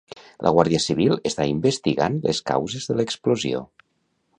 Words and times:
La 0.45 0.53
Guàrdia 0.55 0.79
Civil 0.85 1.13
està 1.31 1.47
investigant 1.51 2.19
les 2.27 2.43
causes 2.53 2.89
de 2.91 3.01
l'explosió. 3.03 3.67